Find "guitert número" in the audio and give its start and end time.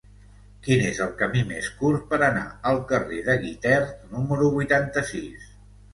3.47-4.49